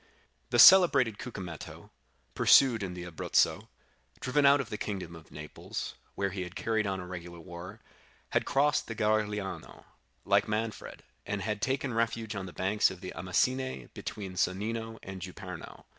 "The 0.49 0.57
celebrated 0.57 1.19
Cucumetto, 1.19 1.91
pursued 2.33 2.81
in 2.81 2.95
the 2.95 3.03
Abruzzo, 3.05 3.69
driven 4.19 4.47
out 4.47 4.59
of 4.59 4.71
the 4.71 4.77
kingdom 4.79 5.15
of 5.15 5.29
Naples, 5.29 5.93
where 6.15 6.31
he 6.31 6.41
had 6.41 6.55
carried 6.55 6.87
on 6.87 6.99
a 6.99 7.05
regular 7.05 7.39
war, 7.39 7.81
had 8.29 8.43
crossed 8.43 8.87
the 8.87 8.95
Garigliano, 8.95 9.85
like 10.25 10.47
Manfred, 10.47 11.03
and 11.23 11.43
had 11.43 11.61
taken 11.61 11.93
refuge 11.93 12.33
on 12.35 12.47
the 12.47 12.51
banks 12.51 12.89
of 12.89 13.01
the 13.01 13.13
Amasine 13.13 13.91
between 13.93 14.33
Sonnino 14.37 14.97
and 15.03 15.21
Juperno. 15.21 15.85